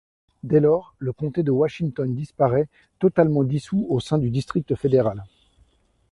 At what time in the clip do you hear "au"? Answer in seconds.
3.87-3.99